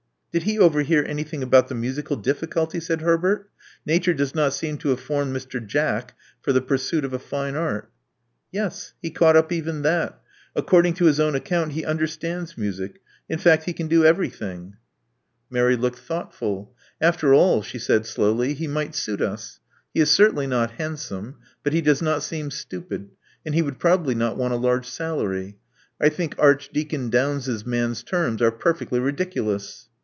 [0.33, 3.49] *'Did he overhear anything about the musical d culty?" said Herbert.
[3.67, 5.61] * 'Nature does not seem to 1 formed Mr.
[5.67, 7.91] Jack for the pursuit of a fine art."
[8.53, 10.21] "Yes: he caught up even that.
[10.55, 14.05] A^ccording to own account, he understands music— in'fact he c?
[14.07, 16.75] everything." Love Among the Artists 13 Mary looked thoughtful.
[17.01, 19.59] After all," she said slowly, he might suit us.
[19.93, 23.09] He is certainly not hand some; but he does not seem stupid;
[23.45, 25.57] and he would probably not want a large salary.
[25.99, 29.89] I think Archdeacon Downes's man's terms are perfectly ridiculous."